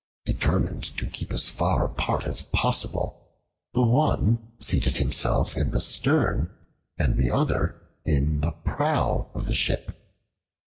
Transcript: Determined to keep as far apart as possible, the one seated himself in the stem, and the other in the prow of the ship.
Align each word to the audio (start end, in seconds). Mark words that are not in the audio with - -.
Determined 0.25 0.83
to 0.97 1.05
keep 1.05 1.31
as 1.31 1.47
far 1.47 1.85
apart 1.85 2.23
as 2.25 2.41
possible, 2.41 3.21
the 3.75 3.83
one 3.83 4.51
seated 4.57 4.95
himself 4.95 5.55
in 5.55 5.69
the 5.69 5.79
stem, 5.79 6.49
and 6.97 7.17
the 7.17 7.29
other 7.29 7.79
in 8.03 8.39
the 8.41 8.49
prow 8.65 9.29
of 9.35 9.45
the 9.45 9.53
ship. 9.53 9.95